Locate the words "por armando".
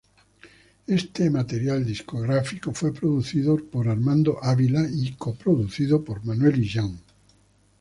3.57-4.39